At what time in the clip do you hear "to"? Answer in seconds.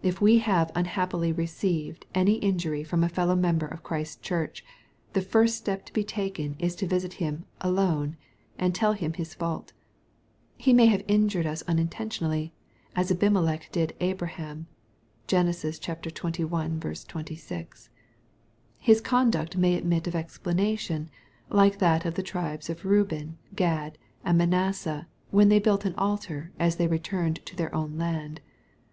5.86-5.92, 6.76-6.86, 27.46-27.56